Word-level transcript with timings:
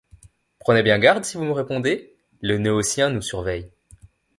Prenez 0.57 0.81
bien 0.81 0.97
garde 0.97 1.23
si 1.25 1.37
vous 1.37 1.43
me 1.43 1.51
répondez: 1.51 2.15
les 2.41 2.57
Noétiens 2.57 3.11
nous 3.11 3.21
surveillent. 3.21 3.69